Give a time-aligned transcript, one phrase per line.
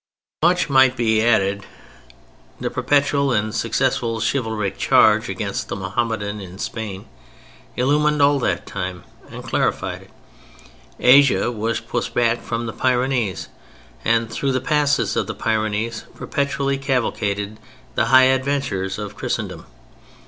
[0.41, 1.63] Much might be added.
[2.59, 7.05] The perpetual and successful chivalric charge against the Mohammedan in Spain
[7.75, 10.11] illumined all that time and clarified it.
[10.99, 13.49] Asia was pushed back from the Pyrenees,
[14.03, 17.57] and through the passes of the Pyrenees perpetually cavalcaded
[17.93, 19.65] the high adventurers of Christendom.